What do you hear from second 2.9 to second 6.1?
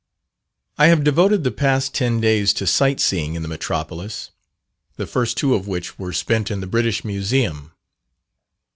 seeing in the Metropolis the first two of which